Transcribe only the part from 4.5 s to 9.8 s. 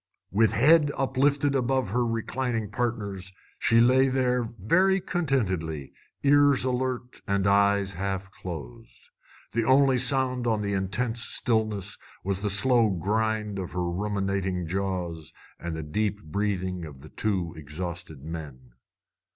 very contentedly, ears alert and eyes half closed. The